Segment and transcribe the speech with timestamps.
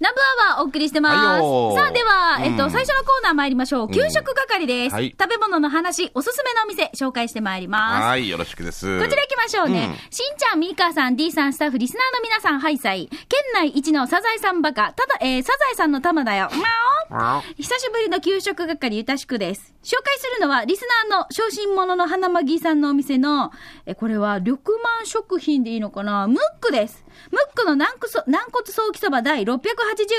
[0.00, 1.16] ナンバーワーお送りしてます。
[1.16, 3.90] はいよーさあ、では、えっと、うん最初のコーナー参りましょう。
[3.90, 4.94] 給食係です。
[4.94, 8.04] はい食べ物の話、おすすめのお店、紹介してまいります。
[8.06, 9.00] はい、よろしくです。
[9.00, 9.86] こちら行きましょうね。
[9.86, 13.08] うんしんちゃん、みーかーさん、D さん、スタッフ、リスナーの皆さん、ハイサイ。
[13.08, 13.18] 県
[13.54, 16.48] 内一のサザエさんバカ、ただ、えー、サザエさんの玉だよ。
[16.52, 19.74] みゃお久しぶりの給食係、ゆたしくです。
[19.82, 23.50] 紹介するのは、リスナーの小心者の花まぎさんのお店の、
[23.86, 26.28] え、これは、緑満食品でいいのかな？
[26.28, 27.04] ムックです。
[27.30, 29.58] ムックの軟骨軟骨ソーキそば第680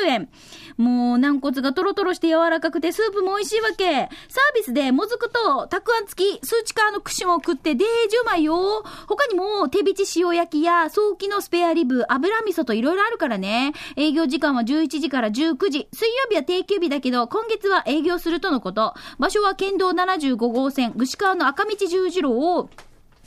[0.07, 0.29] 円。
[0.77, 3.85] もう、軟骨がトロトロして柔らかくて、スープも美味しいわけ。
[3.85, 4.09] サー
[4.55, 8.83] ビスで、もずくと、たくあん付き、スーチカーの串も食って、デージうまいよ。
[9.07, 13.73] 他にも、手びち塩焼きや、ソーキのスペアリブ、油味噌といろいろあるからね。
[13.97, 15.89] 営業時間は11時から19時。
[15.91, 18.93] 水曜日は定休日だけど、今月は営業するとのこと。
[19.17, 22.69] 場所は県道75号線、串川の赤道十字路を、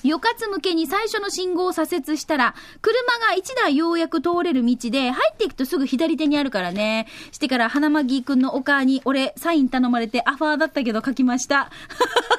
[0.02, 7.06] よかつ向けに最初の信号を左折したら、車が1台ようやく通れる道で、入っていくとすぐ左手にあるからね。
[7.30, 11.70] してから、花まぎくんのお母に、俺、サイン頼まれてアファーだったけど書きました。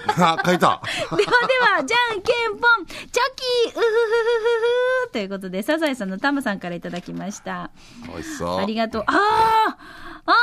[0.07, 0.81] あ、書いた。
[1.15, 2.97] ではでは、じゃんけんぽん、チョ
[3.35, 7.71] キ、うふふふふふということで、サザエさんのタマさんからいただきました。
[8.07, 8.57] 美味しそう。
[8.57, 9.03] ありがとう。
[9.07, 9.15] あー
[10.25, 10.35] あー、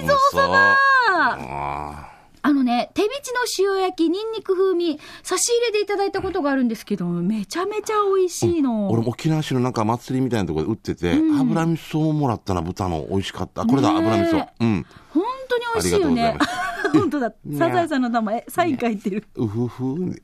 [0.00, 2.15] 美味しそうさま
[2.46, 8.88] ああのね、手びちの塩焼き、ニンニク風味、差し入れでいただいたことがあるんですけど、めちゃめちゃ美味しいーの。
[8.88, 13.04] 俺も沖縄市のなんか祭りみたいなところで売ってて、油味噌をもらったな、豚の。
[13.10, 13.66] 美味しかった。
[13.66, 14.48] これだ、油味噌。
[14.60, 14.86] うん。
[15.10, 16.38] 本当に美味しいよね。
[16.92, 17.32] 本当だ。
[17.58, 19.24] サザエさんの名前、サイン書いてる。
[19.34, 20.22] うふふ。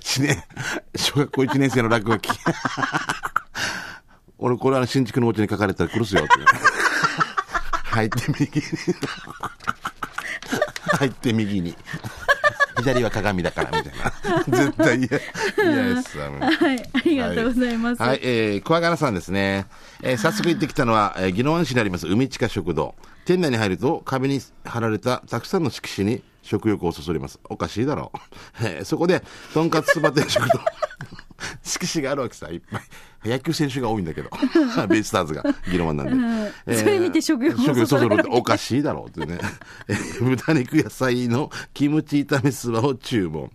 [0.00, 0.46] しね、
[0.96, 2.30] 小学校1年生の落書き。
[4.38, 6.32] 俺、これは新築のお家に書かれたら殺すよって。
[7.84, 8.50] 入って右に。
[10.96, 11.74] 入って右に。
[12.78, 13.92] 左は鏡だから、みたい
[14.48, 14.58] な。
[14.66, 15.08] 絶対嫌。
[15.72, 18.02] 嫌ですはい、ありがとうございます。
[18.02, 19.66] はい、えー、小柄さんですね。
[20.02, 22.94] えー、早速行ってきたのは、えー、宜野湾市にあります海地下食堂。
[23.24, 27.38] 店内に入ると壁に貼られたたくさんの色紙に食欲をそそります。
[27.44, 28.12] おかしいだろ
[28.60, 28.66] う。
[28.66, 29.22] えーそこで、
[29.54, 30.60] とんかつそば定食と、
[31.62, 32.82] 色紙があるわけさ、いっぱい。
[33.24, 34.28] 野球選手が多いんだけど。
[34.88, 36.76] ベイスターズが、宜野湾なんで。
[36.76, 39.38] それ見て食欲をそそるっておかしいだろうってね。
[39.88, 43.50] えー豚肉野菜のキムチ炒めそばを注文。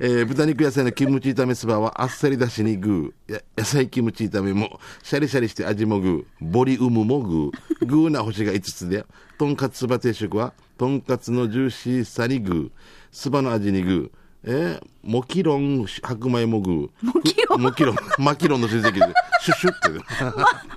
[0.00, 3.34] えー豚肉野菜のキムチ炒めそばはあっさりだしにグー。
[3.34, 6.50] や野菜キムチ炒めもシャリシャリして味もグー。
[6.50, 7.86] ボリウムもグー。
[7.86, 9.04] グーな星が5つで、
[9.38, 12.70] とんかつそば定食はとんかつのジューシーさにグー。
[13.12, 14.19] そばの味にグー。
[14.42, 17.06] えー、もきろん白米もグー。
[17.06, 17.96] もきろんもきろん。
[18.18, 19.00] マキロンの親戚で、
[19.42, 19.74] シュッシュっ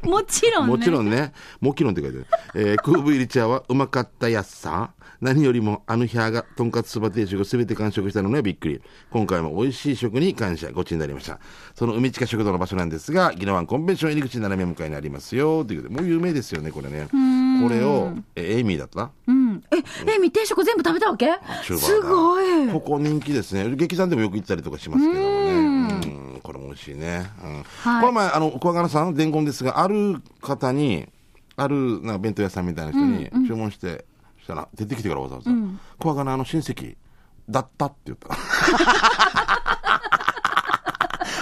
[0.01, 0.07] て。
[0.07, 0.72] もちろんね。
[0.72, 1.31] もちろんね、
[1.62, 2.28] もちろんって書いてある。
[2.56, 4.91] えー、空ブ入り茶はうまかったやっさ。
[5.22, 8.81] 何よりもあの日がとんかつそば定食をすべて完食したのにはびっくり。
[9.12, 11.40] 今回も美味しい食に感謝、ごちになりました。
[11.73, 15.63] その海近食堂の場所なんですが、宜野湾コンベンション入り口斜め向かいにありますよ。
[15.63, 17.07] ということで、もう有名ですよね、これね。
[17.09, 19.12] これを、え、エイミーだった？
[19.28, 19.42] うん。
[19.75, 21.31] え、え、み定食全部食べたわけ？
[21.63, 22.67] すごい。
[22.69, 23.75] ここ人気ですね。
[23.75, 25.51] 劇団でもよく行ったりとかしますけどもね。
[25.51, 27.29] うんこれも美味しいね。
[27.44, 31.07] うんはいこの前、あの、小柄さん、伝言ですが、ある方に、
[31.56, 34.06] あるなんか弁当屋さんみたいな人に注文して、
[34.41, 35.51] したら、出てきてからわざわざ、
[36.00, 36.95] 小柄あの親戚、
[37.50, 38.35] だったって言った。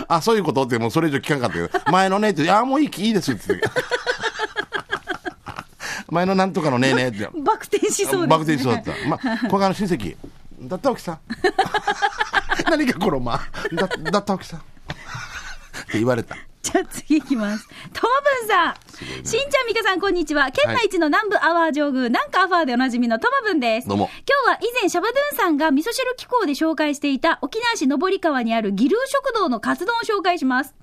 [0.15, 0.63] あ、そういうこと？
[0.63, 3.73] って、もうそれ以上聞かんかったけど、前のねって、いや、もういい、いいですって言ってた
[6.11, 7.29] 前のなんとかのねえねえって。
[7.41, 8.27] バク転しそうです、ね。
[8.27, 8.91] バク転しそうだった。
[9.07, 10.15] まあ、 小川の親戚。
[10.61, 11.17] だったわけさ。
[12.69, 13.41] 何かこのまあ、
[13.73, 14.57] だ、だったわけさ。
[14.57, 16.35] って言われた。
[16.61, 17.67] じゃあ次いきます。
[17.91, 18.75] ともぶんさん。
[19.25, 20.51] しんちゃんみかさん、こんにちは。
[20.51, 23.87] 県内一の南部アワー上宮、なんかアファーでおなじみのともぶんです。
[23.87, 24.09] どうも
[24.47, 30.75] 今日は以前、シャバドゥンさんが味噌汁機構で紹介していた沖縄市登川にあるギルー食堂のカツ丼を紹介します。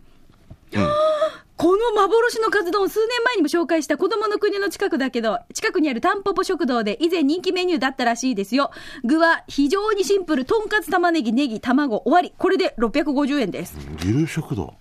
[1.59, 8.71] この幻のカツ丼、数年前にも紹介した子供の国の近くだけど、近くにあるタンポポ食堂で以前人気メニューだったらしいですよ。
[9.03, 12.33] 具は非常にシンプル、とんかつ玉ねぎ、ネギ、卵、終わり。
[12.39, 13.77] これで650円です。
[13.99, 14.73] 牛食堂。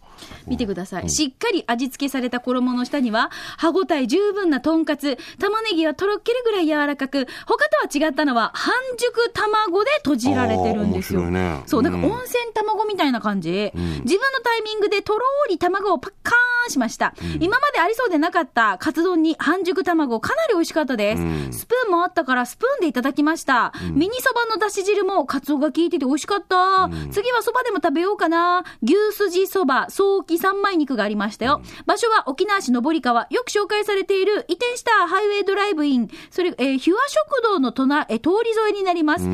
[0.47, 1.09] 見てください。
[1.09, 11.21] しっかり味付けされた衣の下には、歯ごたえ十分なとんかつ、玉ねぎはとろけるぐらい柔らかく、他とは違ったのは、半熟卵で閉じられてるんですよ。
[11.29, 13.49] ねそう、なんかうん温泉卵みたいな感じ。
[13.49, 17.13] 自分のタイミングでとろーり卵をパッカーンしました。
[17.39, 21.21] 今までありそうでなかったカツ丼に半熟卵、かなり美味しかったです。
[21.21, 23.73] うんスプーンもあったから、スプーンでいただきました。
[23.91, 26.89] ミニそばのだし汁もカツオが効いてて美味しかった。
[27.11, 28.63] 次はそばでも食べようかな。
[28.83, 31.61] 牛すじそば、早期三枚肉がありましたよ。
[31.85, 39.21] 場所は沖縄市登川、よく紹介されている移転したハイウェイドライブイン、それ、えー、ヒュア食堂の隣、えー通り沿いになります。
[39.21, 39.31] 北イ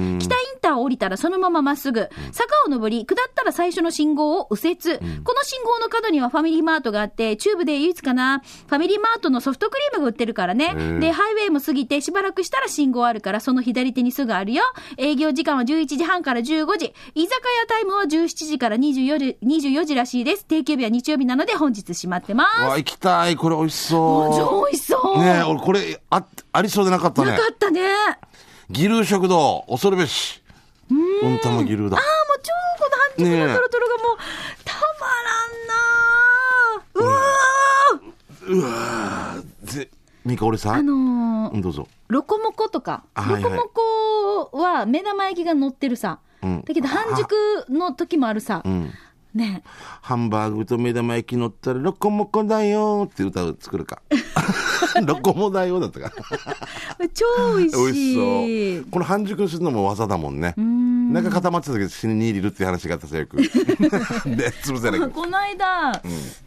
[0.56, 2.10] ンター車を降りたらそのまままっすぐ。
[2.32, 4.78] 坂を登り、下ったら最初の信号を右折。
[5.24, 8.40] この信号の角にはファミリーマートがあって、中部で唯一かな。
[8.68, 11.00] ファミリーマートのソフトクリームが売ってるからね。
[11.00, 14.64] で、ハイウェイも過ぎてしばらくしたら信号あるから、その左手にすぐあるよ。
[14.98, 16.94] 営業時間は11時半から15時。
[17.16, 20.46] 居酒屋タイムは17時から24時、24時らしいです。
[20.46, 22.62] 定休日は日曜日なので本日閉まってます。
[22.62, 23.36] わ、行きたい。
[23.36, 25.20] これ美味しそ美味しそう。
[25.20, 25.24] う。
[25.24, 27.38] ねえ、俺これ、あ、ありそうでなかったねな。
[27.38, 27.82] かったね。
[27.88, 28.28] ああ、
[28.70, 30.42] ギル食堂、恐るべし。
[30.92, 30.94] う
[31.30, 31.98] んたまギルだ。
[31.98, 32.06] もう
[32.44, 32.52] 超
[32.84, 34.18] この半熟のトロトロがもう、
[34.64, 35.38] たまら
[37.02, 39.90] んなーうわーぜ、
[40.26, 41.88] ミカ俺さ、あのーうん、どうぞ。
[42.10, 46.20] ロコモコとか、あはいはいロコモコは目玉焼きが乗ってるさ。
[46.44, 47.34] うんだけど半熟
[47.70, 48.62] の時もあるさ。
[48.64, 48.92] うん。
[49.34, 49.64] ね
[50.02, 54.02] ハンバーグと目玉焼き乗ったら、ロコモコだよって歌を作るか。
[55.06, 56.12] ロコモだよだったか。
[57.14, 57.78] 超美味しい。
[57.78, 58.92] 美味しそう。
[58.92, 60.54] この半熟にするのも技だもんね。
[60.58, 63.38] なんか固まってた時死に入れるっていう話があったさ、よく。
[63.38, 65.10] で、潰せなきゃ。
[65.10, 66.02] この間、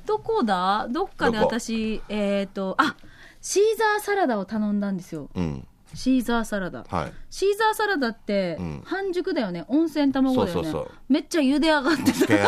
[0.07, 0.87] どこだ？
[0.91, 2.97] どっかで私、えっ、と、あ
[3.41, 5.29] シーザーサラダを頼んだんですよ。
[5.35, 5.67] うん。
[5.97, 6.85] シーザーサラダ。
[6.89, 7.13] はい。
[7.31, 8.83] シーザーサラダってん。
[8.85, 10.53] 半熟だよね、温泉卵だよね。
[10.53, 10.91] そうそうそう。
[11.09, 12.45] めっちゃ茹で上がってすげえ。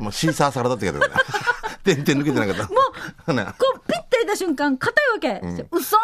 [0.00, 1.20] もうシーサーサラダって言うけどね。
[1.84, 2.72] 点々抜けてなかった。
[2.72, 2.80] も
[3.28, 5.40] う、 ね、こうピッて入れた瞬間硬いわけ、
[5.70, 5.96] うそ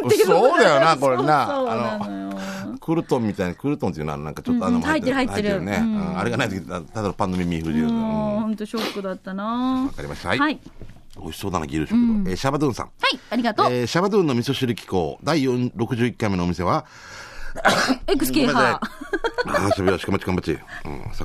[0.00, 1.46] ーんっていうそうだよな これな。
[1.46, 2.78] そうなのよ。
[2.80, 5.14] クルトンみたいな、クルトンっていうのはなんかちょっとあの、うんうん入ってる。
[5.14, 5.60] 入ってる。
[5.62, 5.78] ね。
[5.80, 6.10] うん。
[6.10, 6.18] うん。
[6.18, 9.90] あれがないとき、ただのパンの耳不自由本当ショックだったな。
[9.96, 10.28] かりました。
[10.28, 10.38] はい。
[10.38, 10.60] はい、
[11.20, 12.30] 美味しそうだな、ギル食堂。
[12.30, 12.86] えーシャバドゥンさん。
[12.86, 16.86] はい、ありがとう、えーシャバドゥンの味噌汁機構第4 61回目のお店は、
[18.06, 18.80] XK ごめんなさい派
[19.44, 20.52] あー、渋谷、鹿町、かんばち。
[20.52, 20.58] うん、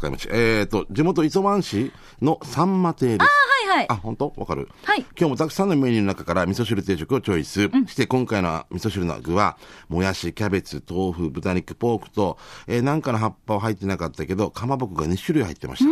[0.01, 0.27] 境町。
[0.31, 3.27] えっ、と、地元磯満市のサンマ亭です。
[3.69, 4.33] はいはいあ、本当？
[4.37, 7.69] わかるはい今日もたくさんのメニューの中から味噌汁定食をチョイス。
[7.87, 9.57] して今回の味噌汁の具は、
[9.89, 12.37] もやし、キャベツ、豆腐、豚肉、ポークと、
[12.67, 15.91] えーなんかの葉っぱは入ってなかったけど、かまぼこが2種類入ってました。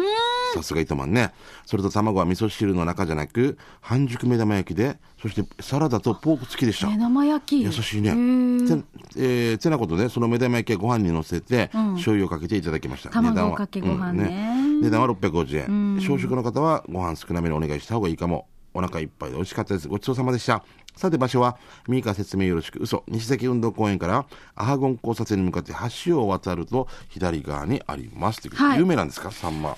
[0.55, 1.33] さすが糸満ね。
[1.65, 6.87] それと卵は味噌汁の中じゃなく、半熟目玉焼きで、そしてサラダとポーク付きでした。
[6.87, 8.11] 目玉焼き優しいね
[9.17, 13.09] えー、てなことで、その目玉焼きはご飯に乗せて、醤油をかけていただきました。
[13.09, 16.01] 卵かけご飯ねうん値段は650円。
[16.01, 18.47] 小食の方はご飯少なめにお願いした方がいいかも。
[18.75, 19.87] お腹いっぱいで美味しかったです。
[19.87, 20.63] ごちそうさまでした。
[20.95, 21.57] さて場所は、
[21.87, 24.25] ミーカ説明よろしく、嘘、西崎運動公園から、
[24.55, 25.73] アハゴン交差点に向かって
[26.05, 28.41] 橋を渡ると、左側にあります。
[28.41, 28.79] というはい。
[28.79, 29.75] 有名なんですか、サンマ。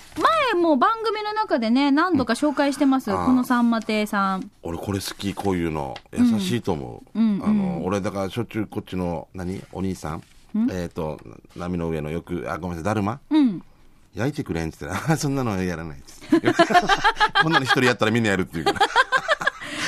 [0.52, 3.26] 前も番組の中でね何度か紹介してます、あー。
[3.26, 4.50] このさんま亭さん。
[4.62, 5.96] 俺これ好き、こういうの。
[6.12, 7.18] 優しいと思う。
[7.18, 9.62] あの、俺だからしょっちゅうこっちの、何？
[9.72, 10.22] お兄さん？
[10.70, 11.20] えっ、と、
[11.56, 13.20] 波の上のよく、あ、ごめんなさい、だるま？
[13.30, 13.62] うん
[14.18, 16.52] 焼いてくれんって言ったら、あそんなのやらないっつって。
[17.42, 18.80] こんなの一人やったらみんなやるっていうから。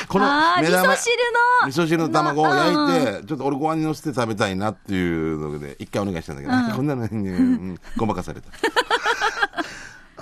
[0.09, 8.49] こあー目玉味噌汁の味噌汁の卵を焼うんいて、ちょっと俺ご飯に乗せて食べたいなっていうので、一回お願いしたんだけど、こんなのに、うんごまかされた。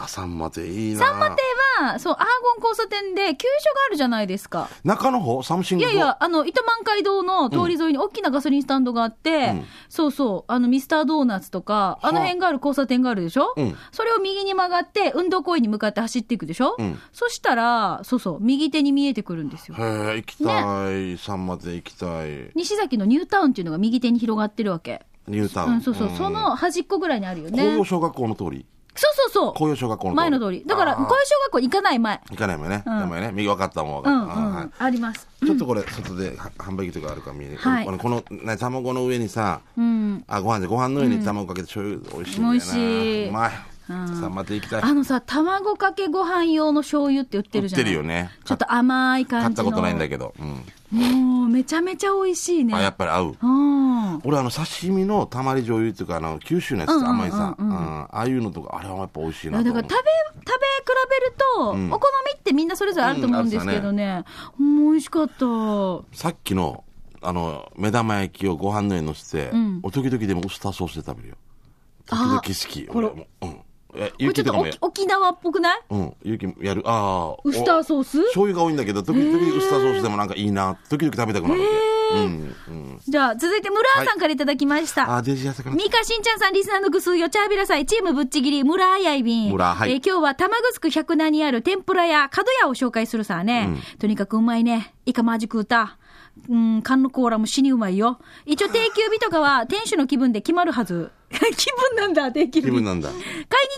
[0.09, 1.43] あ、サンマ亭いいなさんま亭
[1.81, 5.43] はそう阿波根交差点で給油所があるじゃないですか中の方？
[5.43, 19.77] サムシングいやいや、あの、糸満街道の通り沿いに大きなガソリンスタンドがあって、んそうそう、あの、ミスタードーナツとか、あの辺がある交差点があるでしょ、うんそれを右に曲がって、運動公園に向かって走っていくでしょ、うんそしたら、そうそう、右手に見えてくるんですよ。
[19.79, 21.19] へえ、行きたい。
[21.19, 22.51] サンマ亭行きたい。
[22.55, 25.07] 西崎のニュータウンっていうのが右手に広がってるわけ。
[25.27, 25.75] ニュータウン。
[25.75, 27.85] うん、そうそう、その端っこぐらいにあるよね。
[27.85, 28.67] 小学校の通り。
[28.99, 29.55] そうそうそう。
[29.55, 30.15] 紅葉小学校の。
[30.15, 30.65] 前の通り。
[30.67, 31.15] だから、あー小小
[31.45, 32.21] 学校行かない前。
[32.31, 32.83] 行かないもんね。
[32.85, 34.43] うんでもね、右分かったもん分うん、うかった。
[34.43, 35.29] あーはいん、あります。
[35.45, 37.57] ちょっとこれ、外では販売機とかあるか見える。
[37.57, 40.25] はいこの、この、ね、卵の上にさ、うん。
[40.27, 42.53] あ、ご飯で、ご飯の上に卵かけて醤油、美味しいんだよな。
[42.53, 43.78] 美味しいうまい。
[43.91, 44.83] うんさあ、まきたい。
[44.83, 47.85] あのさ、卵かけご飯用の醤油って売ってるじゃない？
[47.85, 49.49] 売ってるよねちょっと甘い感じの。
[49.49, 50.35] 買ったことないんだけど。
[50.39, 50.65] うん。
[50.91, 52.75] もう、めちゃめちゃ美味しいね。
[52.75, 53.37] あ、やっぱり合う。
[53.43, 54.21] うん。
[54.25, 57.55] 俺、あの、刺身のたまり醤油っていうか、あの、九州のやつ、甘いさ。
[57.59, 57.73] うん。
[57.73, 60.07] ああいうのとか、あれはやっぱ美味しいいなだから食べ、食べ比
[61.11, 64.25] べると、んお好みってみんなそれぞれあると思うんですけどね。
[64.59, 66.17] うん、美味しかった。
[66.17, 66.85] さっきの、
[67.21, 71.35] あの、目玉焼きをご飯の上に乗せて、んお時々でもウスターソースで食べるよ。
[72.07, 72.87] 時々好き。
[72.87, 73.61] これ俺もうん。
[73.95, 75.81] え、これちょっと沖沖縄っぽくない？
[75.91, 76.15] うん。
[76.23, 76.83] ゆきもやる。
[76.85, 77.41] ああ。
[77.43, 78.21] ウスターソース？
[78.21, 80.77] お醤油が多いんだけど、時々ウスターソースでもなんかいいな。
[80.91, 81.61] 時々食べたくなる。
[82.15, 82.55] うん。
[82.69, 83.01] うん。
[83.07, 85.11] じゃあ、続いて、村ーさんからいただきました。
[85.11, 85.77] ああ、デジ痩せかな。
[85.77, 89.51] ミカしんちゃんさん、リスナーのぐすうよ、チャービラ祭、チームぶっちぎり、村あやいびん。
[89.53, 93.69] 村はいえー今日は玉城百名にある天ぷら屋、角屋を紹介するさね。
[93.99, 94.95] とにかくうまいね。
[95.07, 95.99] イカマジ食うた。
[96.49, 98.21] うん、缶のコーラも死にうまいよ。
[98.47, 101.11] 一応定休日とかは店主の気分で決まるはず。
[101.29, 102.67] 気分なんだ、定休日。
[102.69, 103.11] 気分なんだ。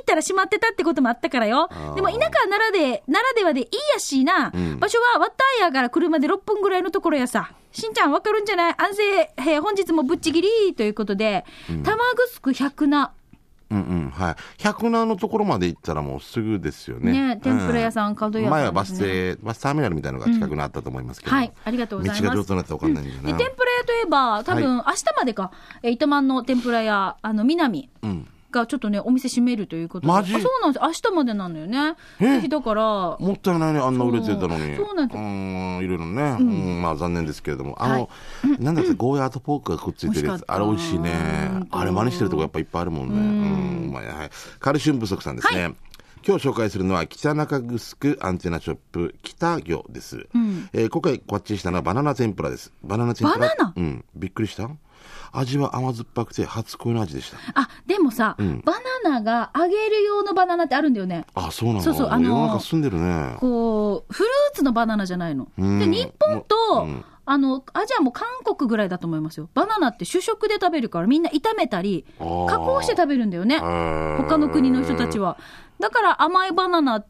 [0.00, 1.69] 行ったら閉まってたってこともあったからよ。
[1.95, 4.49] でも田舎ならで、ならではでいいやしな。
[4.49, 7.52] ん場所はワッターヤから車で6分ぐらいのところやさ。
[7.73, 8.75] しんちゃんわかるんじゃない？
[8.78, 11.45] 安静、えー本日もぶっちぎりということで、
[11.85, 11.99] 玉
[12.42, 13.11] 城百名。
[13.71, 14.37] うんうん、はい。
[14.59, 17.12] 百名のところまで行ったらもうすぐですよね。
[17.12, 21.37] ね天ぷら屋さん角屋さん前はバス停、バスターミナルみたいなのが近くにあったと思いますけど。
[21.37, 22.23] はい、ありがとうございます。
[22.25, 23.04] 道が上手になったら分かんない？
[23.04, 23.38] んだよでな。
[23.38, 25.52] 天ぷら屋といえば、多分、明日までか、
[25.85, 28.26] えー糸満の天ぷら屋、あの、南うん。
[28.50, 30.12] がちょっとね、お店閉めるということで。
[30.12, 30.35] マジ？
[30.35, 30.83] あそうなんです。
[30.83, 31.97] 明日までなのよね。
[32.21, 32.25] え？
[32.37, 34.76] ぜひだから、もったいないね、あんな売れてたのに。
[34.76, 36.37] そうなんですん、いろいろね。
[36.40, 37.76] うん、まあ残念ですけれども。
[37.83, 38.11] あの、
[38.59, 40.45] なんだっけ、ゴーヤーとポークがくっついてるやつ。
[40.47, 41.11] あれ美味しいね
[41.71, 43.14] あれ真似してるとこやっぱいっぱいあるもんね。
[43.14, 44.30] うん、うまいはい。
[44.59, 45.75] カルシウム不足さんですね。
[46.27, 50.29] 今日紹介するのは北中城アンテナショップ北魚です、
[50.75, 52.73] えー今回こっちしたのはバナナ天ぷらです。
[52.83, 53.73] バナナ天ぷら？
[53.75, 54.05] うん。
[54.15, 54.69] びっくりした？
[55.33, 57.39] 味は甘酸っぱくて初恋の味でした。
[57.55, 58.61] あ、でもさ、ん。
[58.61, 58.75] バ
[59.05, 61.25] ナナが揚げる用のバナナってあるんだよね。
[61.35, 61.81] あそうなの。
[61.81, 63.37] そうそうあのー世の中住んでるね。
[63.41, 65.49] こう、フルーツのバナナじゃないの。
[65.57, 65.79] うん。
[65.79, 67.05] で、日本と、うん。
[67.25, 69.49] あの、アジアも韓国ぐらいだと思いますよ。
[69.55, 72.25] バナナって主食で食べるからみんな炒めたり、加
[72.59, 73.59] 工して食べるんだよね。
[73.59, 75.39] 他他の国の人たちは。
[75.81, 77.07] だから甘いバナナっ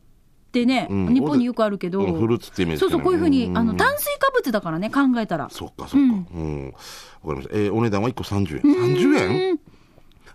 [0.53, 5.49] てね、うん日本によくあるけど、うんフルーツってイメージそうそう、こういうふうに、んあの、炭水化物だからね、考えたら。
[5.51, 5.97] そっかそっか。
[5.97, 6.75] うん。
[7.23, 7.57] わ、かりました。
[7.57, 8.95] えーお値段は1個30円。
[8.97, 9.61] 30円？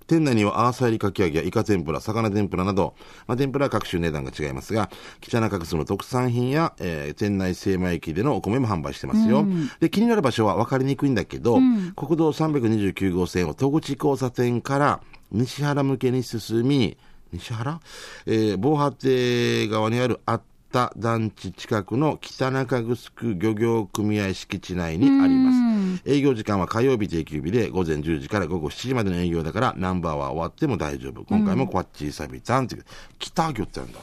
[0.08, 2.94] 店内にはアーサイリかき揚げやイカ天ぷら、魚天ぷらなど、
[3.26, 9.44] まあ、天ぷらは各種値段が違いますが、北中城の特産品や、えー店内精米駅でのお米も販売してますよ。
[9.80, 11.56] で、気になる場所は分かりにくいんだけど、
[11.96, 15.02] 国道329号線を戸口交差点から
[15.32, 16.98] 西原向けに進み、
[17.40, 17.80] 西原？
[18.26, 25.56] えー防波堤側にあるあった団地近くの北中城漁業組合敷地内にあります。
[26.06, 31.24] 営業時間は火曜日定休日で午前10時から午後7時までの営業だからナンバーは終わっても大丈夫。
[31.24, 32.86] 今回もこっちサビタンっていう
[33.20, 34.00] 北魚ってあるんだ。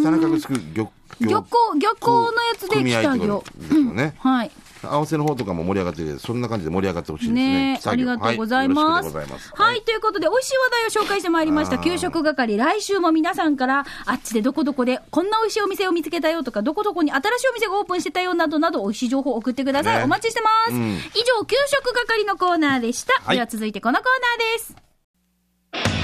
[0.00, 3.44] 北中城漁漁港、漁港のやつで北魚と。
[3.58, 4.14] ですよね。
[4.18, 4.50] はい。
[4.92, 7.72] 合わせの方とかも盛り上がってて、そんな感じで盛り上がってほしいですね。
[7.74, 9.14] ねありがとうございはます。
[9.54, 11.78] はい、ということで、美味しい話題を紹介してまいりました。
[11.78, 19.98] 給食係、来週も皆さんから、あっちでどこどこで、こんな美味しいお店を見つけたよとか、どこどこに新しいお店がオープンしてたよなどなど、美味しい情報を送ってください。
[19.98, 20.72] ねお待ちしてます。
[20.72, 20.98] うん以
[21.38, 23.14] 上、給食係のコーナーでした。
[23.22, 24.06] はいでは続いてこのコー
[24.38, 26.03] ナーで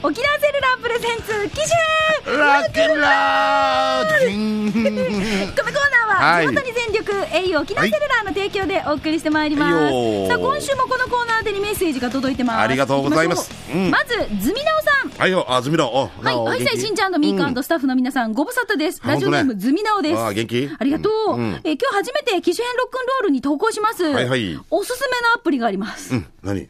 [0.00, 1.56] 沖縄セルラープレゼンツ、機
[2.26, 4.20] 種ラックンラーこの
[4.72, 9.74] コーナーは、はい地元に全力、au 沖縄セルラーの提供でお送りしてまいります。
[9.74, 12.60] はいさあ、今週もこのコーナーでにメッセージが届いてます。
[12.60, 15.20] ありがとうございますうんまず、ズミナオさん。
[15.20, 19.00] はいよ、あ、ズミラ、お、はい、ハイサイしんちゃんとミーカースタッフの皆さん、ご無沙汰です。
[19.02, 20.20] あラジオネーム、ねズミナオです。
[20.20, 20.70] あ元気？
[20.78, 21.32] ありがとう。
[21.32, 24.04] うんうんえー今日初めて機種編ロックンロールに投稿します。
[24.04, 26.14] はいはいおすすめのアプリがあります。
[26.14, 26.68] うん、何？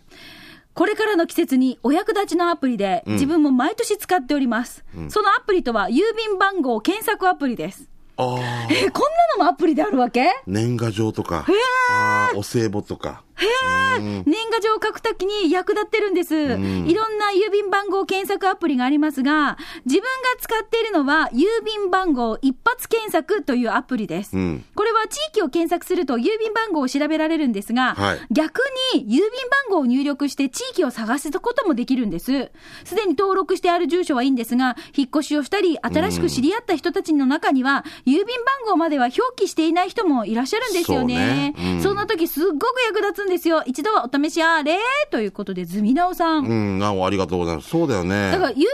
[0.79, 4.85] これからの季節にお役立ちのアプリで、自分も毎年使っております。
[5.09, 7.91] そのアプリとは、郵便番号検索アプリです。
[8.19, 9.03] ああ、えーこん
[9.39, 10.29] なのもアプリであるわけ？
[10.47, 11.47] 年賀状とか、
[11.91, 13.23] あーお歳暮とか。
[13.39, 16.35] へえ、年賀状を書くときに役立ってるんです。
[16.35, 20.09] いろんな郵便番号検索アプリがありますが、自分が
[20.41, 24.37] 使っているのは、郵便番号一発検索というアプリです。
[24.37, 24.65] うん。
[24.75, 28.19] これは地域を検索すると郵便番号を調べられるんですが、はい。
[28.33, 28.61] 逆
[28.95, 29.31] に郵便番
[29.71, 32.51] 号を入力して地域を探すこともできるんです。
[32.83, 41.55] すでに登録してある住所はいいんですが、引っ越しをしたり、新しく知り合った人たちの中には、郵便番号までは表記していない人もいらっしゃるんですよね。
[41.57, 43.62] そうねうんそんな時すっごく役立つんですよ。
[43.67, 44.79] 一度はお試しあれ
[45.11, 46.47] ということで、ズミナオさん。
[46.47, 47.69] うん、あありがとうございます。
[47.69, 48.31] そうだよね。
[48.33, 48.65] だから郵便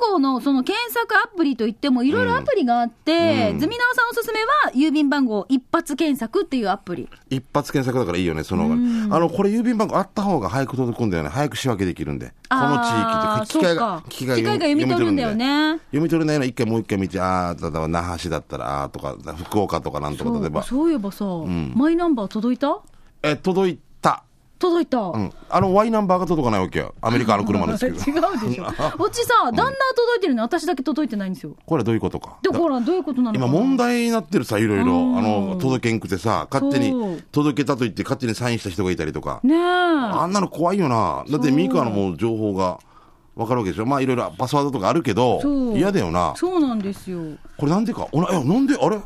[0.00, 7.08] 番号のその検索アプリといってもいろいろアプリがあって、うんズミナオさんおすすめは郵便番号一発検索っていうアプリ。
[7.30, 9.16] 一発検索だからいいよね、その方が。
[9.16, 11.28] あの、これ郵便番号あった方が早く届くんだよね。
[11.28, 12.32] 早く仕分けできるんで。
[12.48, 15.34] この地域って、機械が機機械が読み取るんだよ。
[15.34, 15.78] ね。
[15.90, 20.62] 読み取れないの一回もう一回見て、ああ、例えば那覇市だったら、ああとか、福岡とかなんとか、例えば。
[20.62, 21.24] そういえばさ、
[21.74, 22.78] マイナンバー届いた？
[23.22, 24.22] え、届いた。
[24.58, 24.98] 届いた。
[24.98, 25.32] うん。
[25.50, 26.94] あの、Y ナンバーが届かないわけよ。
[27.02, 27.96] アメリカの車ですけど。
[28.10, 28.64] 違うでしょ。
[28.96, 31.52] こっちさ、旦那は届いてるのに私だけ届いてないんですよ。
[31.66, 32.38] これはどういうことか。
[32.42, 34.84] で、ほら、どういうことなの今問題になってるさ、いろいろ。
[34.84, 35.14] あうん
[35.50, 39.40] の、届けんくてさ、勝手に届けたと言って勝手にサインした人がいたりとか。
[39.42, 39.58] ねえ。
[39.58, 41.24] あんなの怖いよな。
[41.28, 42.78] だってミカのもう情報が
[43.36, 43.86] わかるわけでしょ？
[43.86, 45.40] まあいろいろパスワードとかあるけど
[45.76, 46.32] 嫌だよな。
[46.36, 47.20] そうなんですよ。
[47.58, 48.98] これなんでか、おな、え、なんで、あれ？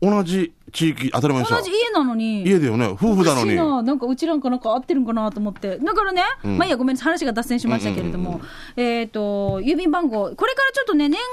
[0.00, 1.70] 同じ地域当たり前同じ。
[1.70, 2.42] 家なのに。
[2.46, 2.86] 家だよね。
[2.88, 3.56] 夫婦なのに。
[3.56, 5.78] ななんかうちなんかなんか合ってるんかなと思って。
[5.78, 8.40] だからね、まあいいや、ごめんなさい、話が脱線しましたけれども、
[8.76, 11.26] えっ、と、郵便番号、これからちょっとね、年賀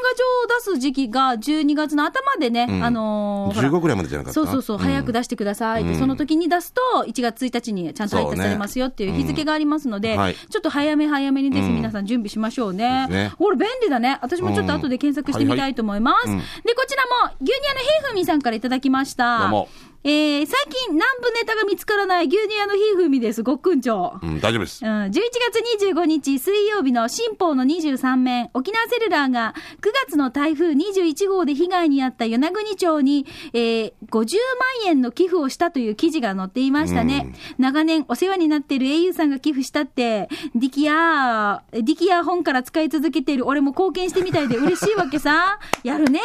[0.70, 4.36] 状を出す時期が12月の頭でね、んあのーほら15くらいまでじゃなかった？
[4.36, 13.08] そうそうそう、早く出してくださいって、うんその時に出すと、1月1日にちゃんと配達されますよっていう日付がありますので、うんはいちょっと早め早めにです、うん皆さん準備しましょうね。
[13.08, 14.18] ねこれ便利だね。
[14.22, 16.27] 私もちょっと後で検索してみたいと思います。
[16.27, 16.34] で、
[16.74, 19.25] こちらも、牛乳屋のひーふみさんからいただきました。
[19.39, 19.70] どうも
[20.08, 23.42] えー、最近南部ネタが見つからない牛乳屋のひーふみです。
[23.42, 24.28] ごっくんちょう。
[24.28, 24.86] うん、大丈夫です。
[24.86, 34.38] うん、11月25日水曜日の新報の23面、沖縄セルラーが9月の台風21号で被害に遭った与那国町に、えー50
[34.84, 37.34] 万円の寄付をしたという記事が載っていましたね。
[37.58, 45.60] 長年お世話になっている au さんが寄付したって、ディキヤー、ディキヤー本から使い続けている俺も貢献してみたいで嬉しいわけさ。
[45.84, 46.20] やるね。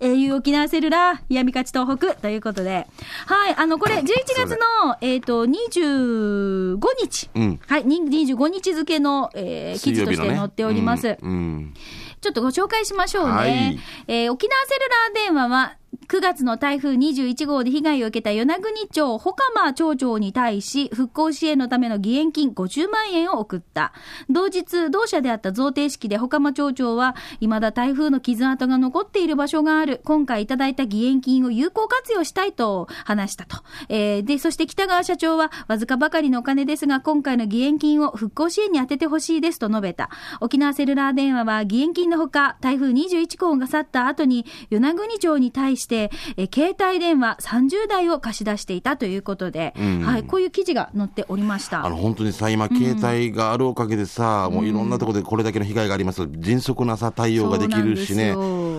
[0.00, 2.86] au 沖縄セルラー、闇勝ち東北ということで。
[3.26, 4.04] はい、あの、これ11
[4.36, 4.50] 月
[4.84, 7.30] の、えっ、と、25日。
[7.34, 11.16] うんはい、に25日付の、えー記事として載っております。
[11.20, 11.74] うんうん
[12.20, 13.32] ちょっとご紹介しましょうね。
[13.32, 15.76] はいえー沖縄セルラー電話は、
[16.08, 23.92] 9月の台風21号で被害を受けた与那国町、ほかま町長に対し、復興支援のための義援金50万円を送った。
[24.30, 30.00] 同日、同社であった贈呈式でほかま町長は、未だ台風の傷跡が残っている場所がある。
[30.02, 33.58] 今回いただいた義援金を有効活用したいと話したと。
[33.90, 40.08] えーで、そして北川社長は、わずかばかりのお金ですが、今回の義援金を復興支援に充ててほしいですと述べた。
[40.40, 45.97] 沖縄セルラー電話は、義援金のほか、台風21号が去った後に、与那国町に対して、
[46.36, 50.00] えー携帯電話30台を貸し出していたということで、うん。
[50.00, 51.84] はい、こういう記事が載っておりました。
[51.84, 56.26] あの本当にさ、今、携帯があるおかげでさ、もういろんなところでこれだけの被害があります。
[56.38, 58.34] 迅速なさ、対応ができるしね。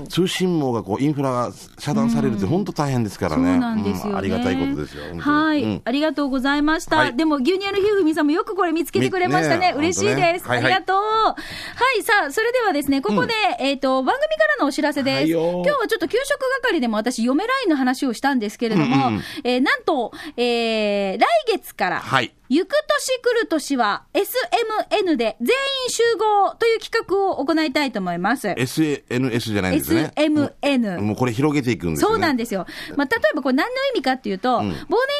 [0.10, 5.82] 通信網がこうインフラが遮断されるって、本当大変ですからね、そうなんですありがたいことですよ、はい、うん。
[5.86, 6.98] ありがとうございました。
[6.98, 7.16] はい。
[7.16, 9.74] でも、牛乳のひふみさんもよくこれ見つけてくれましたね。
[9.76, 10.22] みね嬉しいです、ね。
[10.44, 10.66] はいはい。
[10.66, 10.98] ありがとう。
[10.98, 11.36] は
[11.98, 15.32] い、さあ、それではですね、ここで、えっ、と、番組からのお知らせです。
[15.32, 22.34] 今日はちょっと給食係でも私、嫁ラインの話をしたんですけれども、うんうんえーなんと、えー来月から、はい。
[22.50, 28.50] 行く年来る年は SMN で全員集合という企画を行いたいと思います。
[28.58, 30.12] SNS じゃないんですね。
[30.16, 31.00] SMN。
[31.02, 32.14] もうこれ広げていくんですよね。
[32.14, 32.66] そうなんですよ。
[32.96, 34.76] まあ、例えばこれ何の意味かっていうと、忘年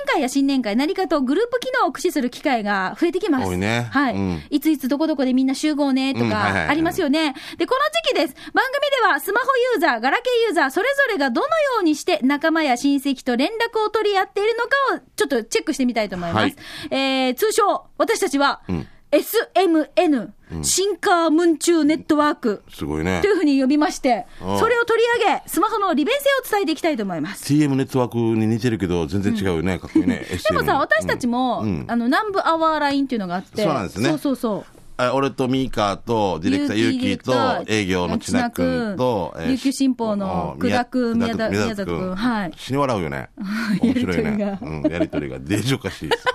[0.08, 3.48] 会や新年会、何かとグループ機能を駆使する機会が増えてきます。
[3.48, 7.36] 多いねはい、うんいついつどこどこでみんな集合ねとかありますよね。
[7.58, 8.36] で、この時期です。
[8.54, 16.42] 番組ではスマホユーザー、ガラケーユーザー、それぞれがどのようにして仲間や親戚と連絡を取り合っているのかをちょっとチェックしてみたいと思います。
[16.42, 16.56] はい
[16.92, 20.30] えー、通称、私たちは、ん SMN、
[20.62, 22.62] シンカームンチューネットワーク。
[22.70, 27.52] すごいねというふうに呼びまして、ああそれを取り上げ、スマホの利便性を伝えていきたいと思います。
[27.52, 30.26] TM ネットワークに似てるけど、全然違うよね、かっこいいね。
[30.48, 34.80] でもさ、私たちも、うんあの、南部アワーラインっていうのがあって、そうなんですねそうそうそう。
[34.98, 43.30] あ俺とミーカーとディレクターユーキーと営業の千奈君と、琉球新報の久田君宮田宮里君はい死に笑うよね。
[43.82, 44.60] 面白いねが。
[44.62, 45.40] うん、やりとりが。
[45.40, 46.26] デージおかしいです。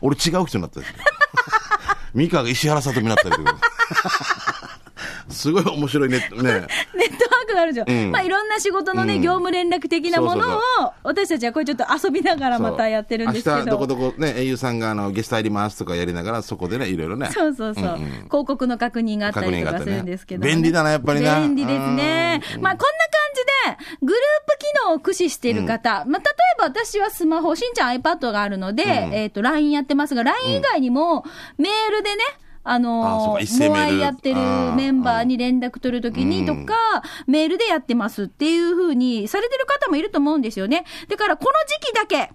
[0.00, 0.96] 俺違う人になったんですよ。
[2.14, 3.58] ミーカーが石原さとみになったりとか。
[5.28, 6.18] すごい面白いね。
[6.18, 6.24] ね。
[6.24, 6.66] ネットワー
[7.46, 7.90] クがあるじゃん。
[7.90, 10.60] うんまあ、いろんな仕事のね、うん業務連絡的なものを
[11.02, 13.56] 私たちはこれちょっと遊びながらまたやってるんですけど。
[13.56, 17.28] 明日どこどこね、英雄さんがあのゲスト入りますとかやりながら、そこでね、いろいろね。
[17.32, 21.40] そうそうそう、んん広告の確認があったりとかするんですけど、便利だな、やっぱりな。
[21.40, 22.40] 便利ですね。
[22.56, 23.52] うんまあ、こんな感じで、
[24.02, 31.24] グループ機能を駆使している方、まあ、例えば私はスマホ、しんちゃん iPad があるので、えっ、と、LINE やってますが、LINE 以外にも、
[31.58, 32.22] メールでね、
[32.68, 34.40] あのモアイやってる
[34.74, 40.84] メンバーに連絡取るときにとか、メールでやってますっていうふうにされてる方もいると思うんですよね。
[41.08, 42.32] だから、この時期だけ、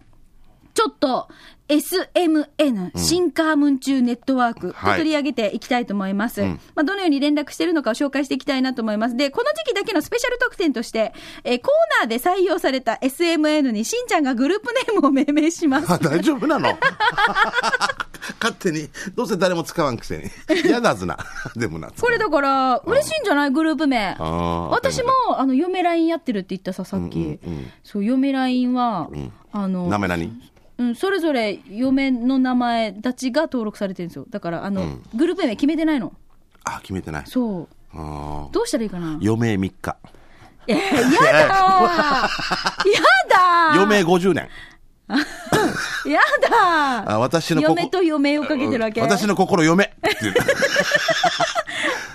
[0.73, 1.27] ちょっと、
[1.71, 6.43] SMN、新カームンチューネットワーク、はい取り上げていきたいと思います。
[6.43, 9.15] んまあ、どのように連絡しているのかを紹介していきたいなと思います。
[9.15, 11.13] で、この時期だけのスペシャル特典として、
[11.45, 15.89] えーコーナーで採用された SMN にしんちゃんがグループネームを命名します。
[15.93, 16.77] あ大丈夫なの？
[18.39, 18.89] 勝手に。
[19.15, 20.23] どうせ誰も使わんくせに。
[20.63, 21.17] 嫌だずな。
[21.55, 21.89] でもな。
[21.99, 23.51] これだから、嬉しいんじゃない？
[23.51, 24.15] グループ名。
[24.71, 27.15] 私も、あの、嫁 LINE やってるって言ったさ、さっき。
[27.17, 29.09] うんうんうんそう、嫁 LINE は、
[29.51, 30.50] あの、名前何
[30.81, 34.25] うん、それぞれ嫁の名前たちが登録されてるんですよ。
[34.29, 36.13] だから、あの、グループ名決めてないの。
[36.63, 37.23] あ、決めてない。
[37.27, 37.67] そう。
[37.93, 39.19] あーどうしたらいいかな？
[39.21, 39.97] 余命3日。
[40.67, 41.81] えー、やだー
[42.89, 44.47] やだー余命50年。
[46.05, 50.33] やだーあ私の心嫁と嫁をかけてるわけうん私の心嫁って言う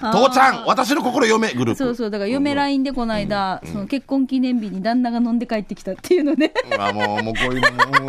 [0.01, 1.79] あ父ちゃん私の心読めグループ。
[1.79, 8.07] そうそう、だから嫁 LINE でこの間、その結婚記念日に旦那が飲んで帰ってきたっていうので、 まあもう、もうこういうのも、も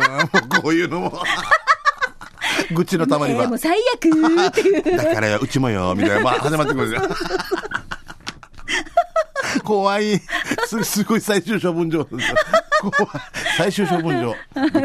[0.58, 1.12] うこういうのも。
[2.72, 3.58] 愚痴のたまにはえーもう。
[3.58, 4.82] 最悪っていう。
[4.96, 7.08] だからよ、うちもよ、みたいな、まあ、始まってくるじゃん。
[9.64, 10.20] 怖い。
[10.66, 12.06] す、すごい最終処分場。
[13.56, 14.28] 最終処分場。
[14.30, 14.66] やだ、やだ。
[14.66, 14.76] もっ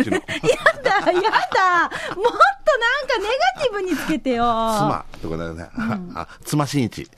[0.84, 3.28] となんかネ
[3.58, 4.44] ガティブにつけてよ。
[4.44, 5.70] 妻ってことだよね。
[6.16, 7.10] あ、妻真一。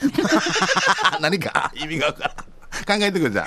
[1.22, 1.72] 何か？
[1.76, 2.56] 意味がわからん。
[2.84, 3.46] 考えてくれじゃん。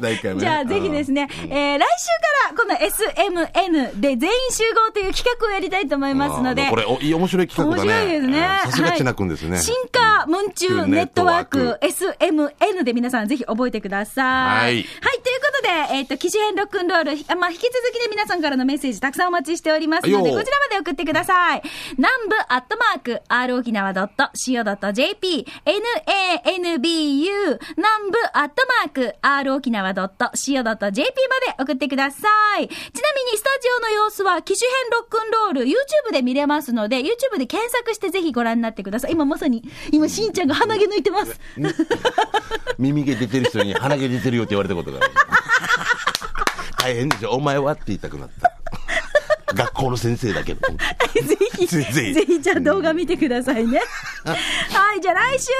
[0.00, 0.40] 回目ね。
[0.40, 6.68] じゃあ、ぜひですね、えー来週からこの SMN で全員集合という企画をやりたいと思いますので。
[6.70, 7.92] これ、お面白い企画だね。
[7.92, 8.38] 面白いですね。
[8.64, 9.52] うんさすがちなくんですね。
[9.52, 14.24] はい新化ムンチューネットワーク SMN で皆さんぜひ覚えてください。
[14.24, 21.62] はいはい、ということで、えっ、と、機種編ロックンロール、あまあ、引き続きで皆ささんからのメッセージたくさんお待ちしておりますので、こちらまで送ってください。
[21.96, 26.78] 南部アットマーク、r 沖縄 .co.jp、nanbu、
[27.76, 31.02] 南部アットマーク、r 沖縄 .co.jp まで
[31.58, 32.28] 送ってくださ
[32.60, 32.68] い。
[32.68, 39.12] ちなみに、スタジオの様子は、機種編ロックンロール、YouTube で見れますので、YouTube で検索してぜひご覧になってください。
[39.12, 41.40] 今まさに、今、しんちゃんが鼻毛抜いてます。
[42.78, 45.10] 耳毛出てる人に鼻毛出てるよって言われたことがある。
[46.78, 47.32] 大変でしょ。
[47.32, 48.50] お前はって言いたくなった。
[49.54, 50.60] 学校の先生だけど。
[50.70, 53.80] ぜひ、ぜひぜひ、じゃあ動画見てくださいね。
[54.24, 55.50] はい、じゃあ来週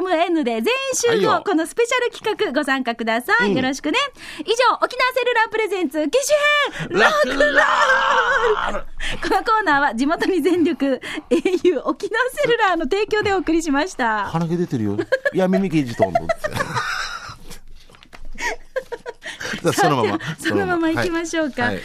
[0.00, 3.54] も SMN で全員集合、はいよこのスペシャル企画ご参加ください。
[3.54, 3.98] よろしくね。
[4.40, 6.18] 以上、沖縄セルラープレゼンツ、機
[6.80, 8.84] 種編ロックンロール
[9.22, 14.26] このコーナーは地元に全力 au 沖縄セルラーの提供でお送りしました。
[14.26, 14.96] 鼻毛出てるよ。
[15.32, 16.04] いや、耳毛じと
[19.72, 20.18] そのまま。
[20.38, 21.62] そのまま行きましょうか。
[21.62, 21.82] ははいい。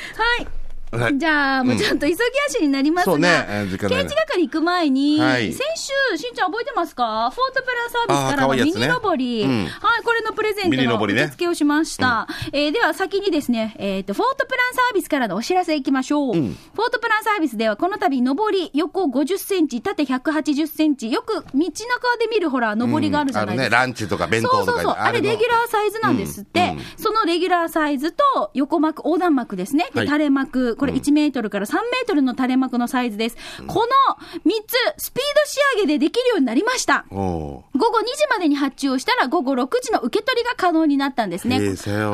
[0.91, 1.17] はい。
[1.17, 2.17] じゃあ、もうちゃんと急ぎ
[2.49, 3.45] 足になりますが、そうね。
[3.49, 4.03] えー時間ない。
[4.03, 5.51] 刑事係行く前に、はい。
[5.53, 7.29] 先週、しんちゃん覚えてますか？
[7.31, 8.87] フォートプラサービスからのミ可愛いやつね。
[8.87, 9.65] ニ登り、うん。
[9.65, 12.27] はい、これのプレゼントの受付をしました。
[12.53, 16.35] えーでは先にですね、えっ、と、フォートプランサービスからのお知らせいきましょう。
[16.35, 16.57] ん。
[16.75, 23.79] フォートプランサービスではこの度、上り横50センチ、縦180センチ、よく道中で見るほら、上りがあるじゃないですか。
[23.79, 24.93] あるね、ランチとか弁当とかそうそうそう。
[24.93, 26.59] あれ、レギュラーサイズなんですって。
[26.61, 26.77] うん。
[26.77, 26.83] うん。
[26.97, 29.89] そのレギュラーサイズと横膜、横断膜ですね。
[29.93, 30.07] で、はい。
[30.07, 30.76] 垂れ幕。
[30.77, 33.37] これ1メートルから3メートルの垂れ幕のサイズです。
[33.67, 37.05] この3つ、スピード仕上げでできるようになりました。
[37.09, 41.59] 午後2時までに発注をしたら午後6時の受け取りが可能になったんですね。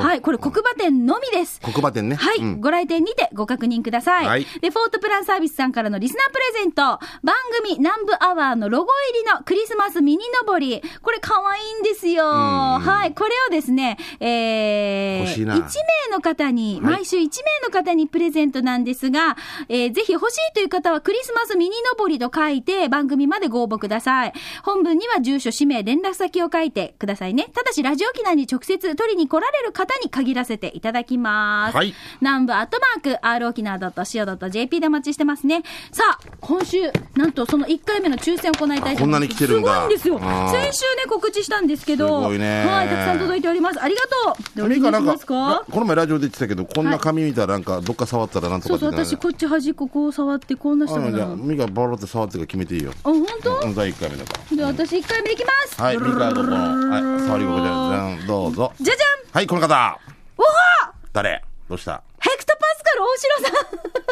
[0.01, 1.59] はい、これ黒馬店のみです。
[1.61, 2.15] 黒馬店ね。
[2.15, 4.25] はい、うんご来店にてご確認ください。
[4.25, 12.23] はいで、フォートプランサービスさんからのリスナープレゼント、番組南部アワーのロゴ入りのクリスマスミニのぼり、これ可愛いんですよ。
[12.25, 19.35] はい、これをですね、えー、欲しいな1名の方に、はい毎週1名の方にプレゼントなんですが、
[19.69, 24.33] えーぜひ欲しいという方はクリスマスミニのぼりと書いて番組までご応募ください。
[24.63, 27.47] 本文には住所、氏名、連絡先を書いてくださいね。
[27.53, 31.75] ただし、ラジオ機内に直接取りに来られる方に限らせていただきます。
[31.75, 35.63] はい南部アットマーク、r 沖縄 .co.jp でお待ちしてますね。
[35.91, 38.97] さあ、今週、なんとその1回目の抽選を行いたいと思います。
[38.97, 40.19] あこんなに来てるんだすごいんですよ。
[40.19, 43.81] 先週ね、告知したんですけど、すごいねはい、たくさん届いております。
[43.81, 44.01] ありが
[44.33, 44.57] とう。
[44.57, 44.77] でお願
[45.15, 45.63] いしか？
[45.71, 51.33] この前ラジオで言ってたけど、こんな紙見たらなんかどっか触ったらなんとそうそう、私こっち端っここう触ってこんなしたかあじゃあ、な。
[51.33, 52.91] あ、ミカバロって触ってから決めていいよ。
[53.03, 53.59] 本当？
[53.61, 54.57] うん第1回目だから。
[54.57, 55.81] で、私1回目いきます。
[55.81, 56.51] はい、ミカどうぞ。
[56.51, 56.57] は
[56.99, 58.27] い、触り心地ある。
[58.27, 58.73] どうぞ。
[58.79, 59.99] じゃじゃんはい、この方。
[60.37, 61.43] おは誰？
[61.69, 62.03] どうした？
[62.19, 63.59] ヘクトパスカル大城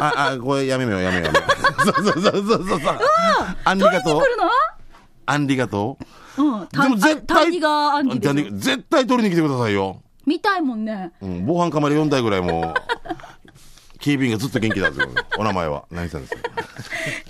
[0.00, 1.44] さんあ、あ、これやめようやめようやめよ
[1.80, 1.82] う。
[1.84, 2.98] そうそうそうそうそうそう。
[3.64, 4.26] あんりがとう来。
[4.28, 4.44] るの？
[5.26, 5.96] あんりがと
[6.36, 6.42] う。
[6.42, 6.68] うん。
[6.68, 7.52] でも絶対。
[7.52, 10.02] 絶対取りに来てくださいよ。
[10.26, 11.12] 見たいもんね。
[11.20, 12.74] うん、防犯カメラ4台ぐらいもう、
[14.02, 15.00] 警備員がずっと元気だぞ。
[15.38, 15.84] お名前は。
[15.90, 16.42] 何さんですか？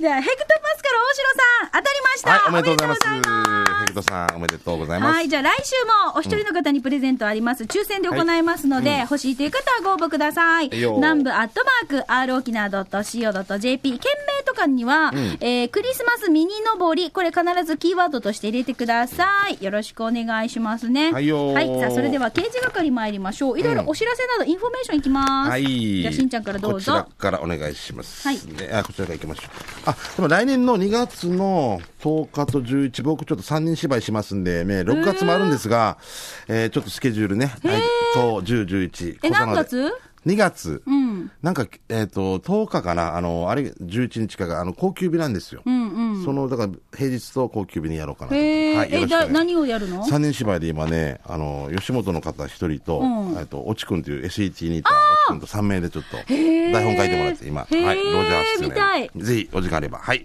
[0.01, 2.31] じゃあ、ヘクトパスカル大城さん、当たりました。
[2.31, 3.01] はい、おめでとうございます。
[3.83, 5.15] ヘクトさん、おめでとうございます。
[5.17, 7.65] はい、じゃあ来週もお一人の方にプレゼントあります。
[7.65, 10.71] 抽選で行いますので、欲しいという方はご応募ください。
[10.73, 14.01] 南部アットマーク、 rokinawa.co.jp、件
[14.39, 19.63] 名とかには、えークリスマスミニのぼり、これ必ずキーワードとして入れてください。
[19.63, 21.13] よろしくお願いしますね。
[21.13, 23.61] はいよはい、さあ、それでは掲示係参りましょう。
[23.61, 25.51] いろいろお知らせなど、インフォメーションいきます。
[25.51, 25.65] はい。
[26.03, 27.09] じゃあ、しんちゃんからどうこちらぞ。
[27.19, 28.27] からお願いします。
[28.27, 29.49] はいであ、こちらから行きましょう。
[29.87, 35.99] あ、でも来年の2月の10日と11、僕ちょっと3人芝居しますんで、ね、6月もあるんですが、
[36.49, 37.47] えーちょっとスケジュールね。
[37.65, 37.83] はい。
[38.15, 39.19] そう、10、11。
[39.23, 39.93] え、何月
[40.27, 40.83] ?2 月。
[40.87, 41.12] うん。
[41.43, 45.63] なんか、えっ、と、10日かな、あの、あれ、11日かが、あの、高級日なんですよ。
[45.65, 46.25] うんうん。
[46.25, 48.35] その、だから平日と高級日にやろうかなと。
[48.37, 50.05] はい、よえ、だ、ろしくお願いします何をやるの？
[50.07, 53.05] 三年芝居で今ね、あの、吉本の方一人と、う
[53.35, 59.99] んえっと、おちくんという SET にいたおちくんと3名でちょっと、ー台本書いてもらって、今、はい、ロジャー室見たいぜひ、お時間あれば。
[59.99, 60.25] はい。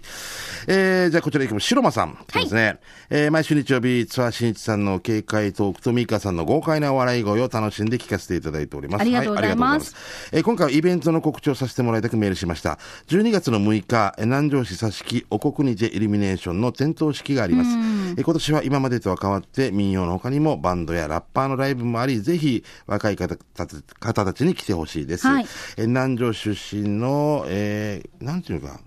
[0.66, 1.66] えー、じゃあこちら行きます。
[1.66, 2.18] 白間さん。
[2.26, 2.78] 来てますね。
[3.10, 9.00] えー、毎週日曜日、ツアー新一さんの警戒トークとミーカさんの豪快な笑い声を楽しんで聞かせていただいております。
[9.02, 10.28] ありがとうございますはありがとうございます。
[10.32, 12.78] えー、今回はイベントの告知をさせてもらいたくメールしました。
[13.08, 17.70] 12月の6日、えー南城市佐敷お国にてイルミネーションの点灯式があります。
[17.70, 25.26] えー今年は今までとは変わって民謡の他にもバンドやラッパーのライブもあり、ぜひ若い方たち方たちに来てほしいです。
[25.26, 25.46] はい
[25.76, 28.80] えー南城出身の、えー、なんていうのか、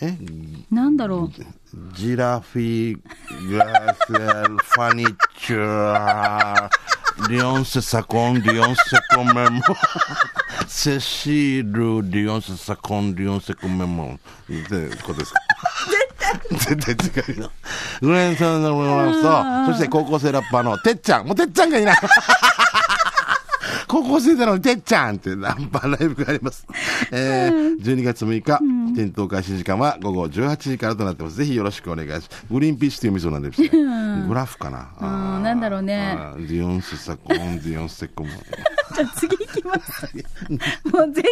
[0.00, 0.16] え？
[0.70, 1.94] なんだろう。
[1.94, 5.04] ジラフィー、グラスエル、ファニ
[5.38, 6.68] チュア、
[7.30, 8.82] リオンセサコン、リオンセ
[9.14, 9.60] コメモ、
[10.66, 15.40] セシール、リオンセサコン、リオンセコメモ、ってことですか
[16.50, 17.50] 絶対絶対違うよ。
[18.00, 21.26] グレンさんのものと、そして高校生ラッパーのてっちゃん。
[21.26, 21.96] もうてっちゃんがいない。
[23.92, 26.66] 高校生なのにてっちゃんってナンパーライブがあります。
[27.12, 28.58] えー、12月6日、
[28.96, 31.36] 点灯開始時間は午後18時からとなってます。
[31.36, 32.46] ぜひよろしくお願いします。
[32.50, 33.68] グリーンピースという味噌なんですね。
[34.26, 34.88] グラフかな？
[34.98, 38.32] あーなんだろうねディオンセサコン、ディオンセコモン。
[38.96, 40.06] じゃあ次行きます。
[40.84, 41.24] もう全然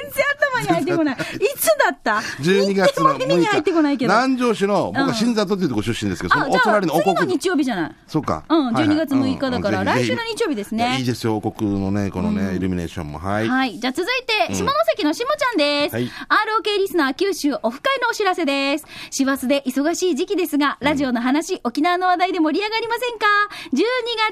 [0.53, 1.15] 頭に入ってこない。
[1.17, 1.19] い
[1.57, 4.13] つだった？12月の日程も耳に入ってこない6日、けど。
[4.13, 7.33] 南城市の、僕うんは新里っていうとこ出身ですけど、そのお隣の王次の国。
[7.39, 7.93] 日曜日じゃない。
[8.07, 8.45] そうか。
[8.49, 13.19] うんはいはい12月6日だから来週の日曜日ですねいやいいですよ、王国のね、このね、イルミネーションも。
[13.19, 13.49] はい。
[13.49, 13.79] はい。
[13.79, 15.95] じゃあ続いて、下関のしもちゃんです。
[15.95, 18.87] はい ROK リスナー九州オフ会のお知らせです。
[19.11, 23.27] 師走で忙しい時期ですが、ラジオの話、沖縄の話題で盛り上がりませんか
[23.73, 23.81] ?12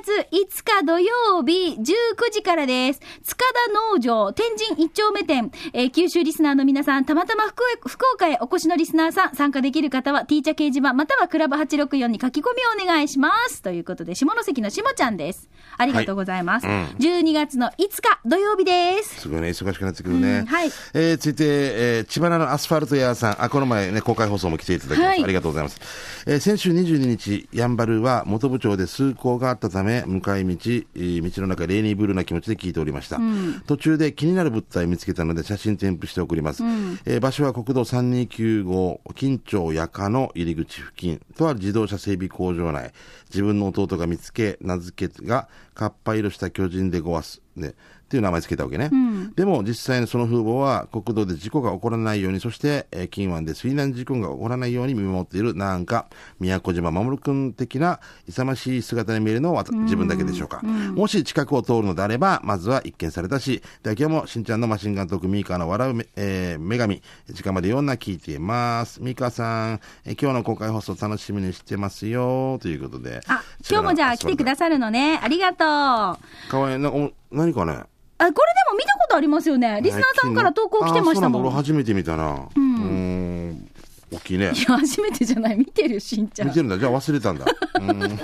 [0.02, 1.84] 月5日土曜日19
[2.32, 3.00] 時からです。
[3.24, 12.44] 塚田農場天神一丁目店、えー九州リスナーの皆さん、たまたま福岡福岡へお越しのリスナーさん、参加できる方は T 茶掲示板またはクラブ864に書き込
[12.76, 13.62] みをお願いします。
[13.62, 15.48] ということで、下関のしもちゃんです。
[15.76, 16.66] ありがとうございます。
[16.66, 19.20] はいうん12月の5日土曜日です。
[19.22, 20.38] すごいね、忙しくなってくるね。
[20.40, 23.42] うんはいえー続いて、えー千葉のアスファルト屋さん。
[23.42, 25.08] あ、この前ね、公開放送も来ていただきました。
[25.08, 25.80] はいありがとうございます。
[26.26, 33.18] えー先週22日、やんばるは元部長で通行があったため、向かい道、えー道の中レーニーブルーな気持ちで聞いておりました。
[33.66, 36.62] 途中で気になる物体見つけたので写真添付して送ります。
[37.06, 42.92] えー場所は国道329号、金町矢鹿の入り口付近、とある自動車整備工場内。
[43.30, 47.42] 自分の弟が見つけ、名付けが、かっぱ色した巨人でごわす。
[47.56, 47.74] ね。
[48.08, 48.90] っていう名前つけたわけね。
[49.36, 56.06] でも実際にその風貌は国道で事故が起こらないように、そして、えー近湾で水難事故が起こらないように見守っている、なんか、
[56.40, 60.62] 宮古島守君的な勇ましい姿に見えるのは自分だけでしょうか。
[60.62, 69.02] もし近くを通るのであれば、まずは一見されたし、で今日もしんちゃんのマシンガントークミーカーの笑うめ、えー女神、時間までような聞いています。
[69.02, 73.20] ミーカーさん、えー今日の公開放送楽しみにしてますよ、ということで。
[73.28, 75.20] あ、今日もじゃあ来てくださるのね。
[75.22, 75.68] ありがとう。
[75.68, 76.18] あ、
[76.48, 76.78] かわいい。
[76.78, 77.82] なお何かね。
[78.18, 78.34] これで
[78.72, 79.80] も見たことありますよね。
[79.82, 81.42] リスナーさんから投稿来てましたもん。
[81.42, 82.32] 俺初めて見たな。
[82.32, 83.68] うーん。
[84.10, 84.60] 大きいねい。
[84.62, 85.56] や、初めてじゃない。
[85.56, 86.48] 見てるよ、しんちゃん。
[86.48, 86.78] 見てるんだ。
[86.78, 87.44] じゃあ忘れたんだ。
[87.78, 88.18] うん。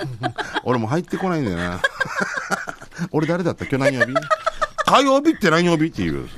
[0.63, 1.79] 俺も入ってこないんだよな。
[3.11, 3.65] 俺誰だった？
[3.65, 4.13] 今日何曜日？
[4.85, 6.27] 火曜日って何曜日っていう。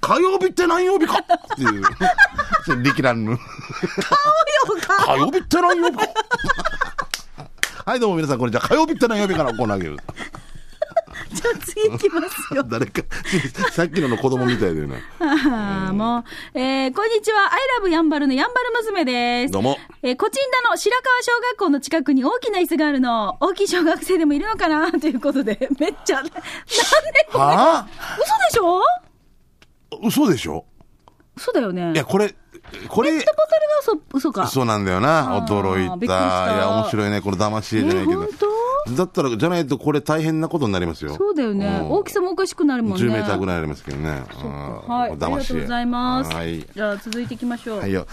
[0.00, 1.24] 火曜日って何曜日かっ
[1.56, 1.82] ていう。
[2.82, 3.38] 力乱ぬ。
[5.06, 6.02] 火曜日って何曜日か
[7.84, 9.96] はい、どうも皆さん、これじゃあ火曜日って何曜日から行うげる。
[11.32, 12.62] じゃあ次行きますよ。
[12.68, 13.02] 誰か、
[13.72, 14.96] さっきのの子供みたいだよな。
[15.18, 16.18] ああ、も
[16.54, 16.58] う。
[16.58, 17.52] えー、こんにちは。
[17.52, 19.52] アイラブやんばるのやんばる娘です。
[19.52, 19.76] どうも。
[20.02, 23.36] えー、コチンダの白川小学校の近くに大きな椅子があるの。
[23.40, 24.92] 大きい小学生でもいるのかな？
[24.92, 26.32] ということで、めっちゃ、なんで
[27.32, 27.88] これ、は
[28.20, 28.80] 嘘でしょ？
[28.80, 30.64] あ嘘でしょ？
[31.36, 31.92] 嘘だよね。
[31.94, 32.32] いや、これ、
[32.88, 33.42] これ、ペットボ
[33.90, 34.46] トルが嘘、嘘か。
[34.46, 35.38] そうなんだよな。
[35.46, 35.88] 驚い。
[36.00, 37.20] たたいや、面白いね。
[37.20, 38.26] これ騙し絵じゃないけど
[38.96, 41.14] だったら、じゃないとこれ大変なことになりますよ。
[41.14, 41.66] そうだよね。
[41.82, 43.04] うん大きさもおかしくなるもんね。
[43.04, 44.10] 10メーターぐらいありますけどね。
[44.10, 44.20] はい。
[44.44, 46.34] うんありがとうございます。
[46.34, 46.66] はい。
[46.74, 47.78] じゃあ続いていきましょう。
[47.80, 48.06] はいよ。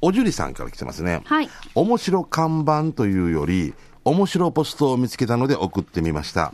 [0.00, 1.22] おじゅりさんから来てますね。
[1.24, 1.48] はい。
[1.74, 6.52] 面白看板というより、面白ポストを見つけたので送ってみました。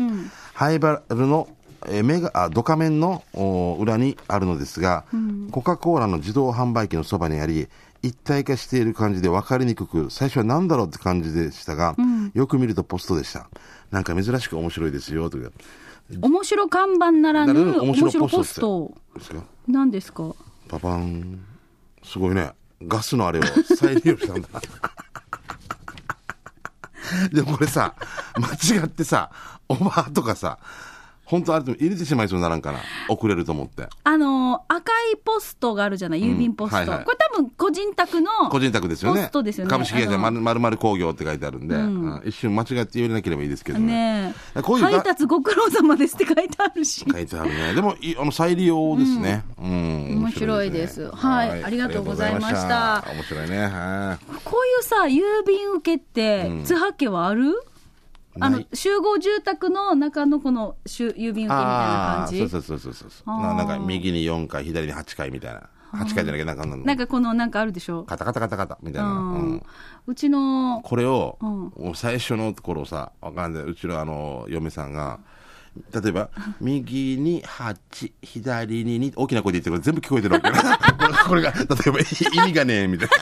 [0.55, 1.49] ハイバルの
[1.87, 5.05] えーメガ、あ、ドカメンのお裏にあるのですが、
[5.51, 7.69] コカ・コーラの自動販売機のそばにあり、
[8.03, 11.97] 一体化している感じで分かりにくく、最初は何だろうって感じでしたが、
[12.35, 13.49] よく見るとポストでした。
[13.91, 15.53] なんか珍しく面白いですよ、という。
[16.21, 18.95] 面白看板ならぬ、面白ポスト。
[19.69, 20.35] 何ですか？
[20.69, 21.41] パパン。
[22.03, 22.53] すごいね。
[22.87, 23.43] ガスのあれを
[23.77, 24.49] 再利用したんだ。
[27.33, 27.95] でもこれさ、
[28.37, 29.31] 間違ってさ、
[29.69, 30.59] おばあとかさ、
[31.31, 32.81] 本当あれでも入れてしまいそうにならんかな。
[33.09, 33.89] 遅れると思って。
[34.03, 36.77] あのー赤いポストがあるじゃない、郵便ポスト。
[36.77, 38.31] はいはいこれ多分個人宅の。
[38.51, 39.23] 個人宅ですよね。
[39.23, 44.35] ポストですよね株式会社まるまる工業って書いてあるんで、うん一瞬間違って入れなければいいですけどね。
[44.55, 47.05] ねこういうが配達ご苦労様ですって書いてあるし。
[47.11, 47.75] 書いてあるね。
[47.75, 49.45] でも、いあの、再利用ですね。
[49.59, 50.17] うん。
[50.21, 53.67] 面白いですはいありがとうございましたありがとうございました面白いね。
[53.67, 54.35] はい。
[54.45, 57.55] こういうさ、郵便受けって、津波家はある？
[58.39, 62.39] あの集合住宅の中のこの集郵便受けみたいな感じ？
[62.39, 63.29] そうそうそうそうそう。
[63.43, 65.69] ななんか、右に4回、左に8回みたいな。
[65.93, 68.05] 8回じゃなきゃなんか、なんかこの、なんかあるでしょ？
[68.05, 69.09] カタカタカタカタみたいな。
[69.11, 69.63] ううんん
[70.07, 71.39] うちの、これを、
[71.75, 73.63] うん最初の頃さ、わかんない。
[73.65, 75.19] うちのあの、嫁さんが、
[75.93, 80.55] 例えば、右に8、左に2、大きな声で言ってるから全部聞こえてるわけよ
[81.27, 83.15] これが、例えば、意味がねえ、みたいな。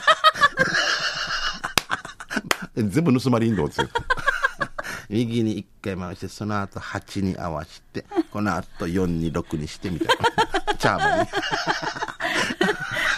[2.75, 3.75] え 全部盗まれんだって。
[5.09, 10.75] 右に1回回して、その後8に合わせて、 この後4に6にして、みたいな。
[10.77, 11.29] チャームに。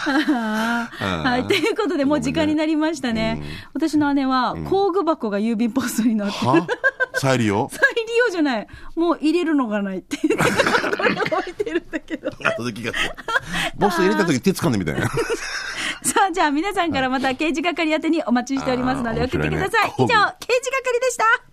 [0.02, 3.42] はい、ということで、もう時間になりましたね。
[3.72, 6.50] 私の姉は、工具箱が郵便ポストになってる。
[6.50, 6.66] は？
[7.14, 7.68] 再利用？
[7.70, 8.66] 再利用じゃない。
[8.96, 10.52] もう入れるのがないって言って、
[10.96, 12.30] これ置いてるんだけど。
[12.30, 12.92] 後で気が。
[13.76, 15.06] ボス入れた時手掴んでみたいな。
[15.08, 15.16] さ
[16.28, 19.92] あ、じゃあ皆さんからまた刑事係宛てにお待ちしておりますので送ってください。
[19.98, 21.51] 以上、刑事係でした。